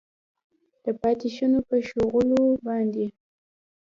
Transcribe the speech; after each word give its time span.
د 0.83 0.85
پاتې 1.01 1.27
شونو 1.35 1.59
په 1.67 1.75
ښخولو 1.87 2.39
باندې 2.65 3.05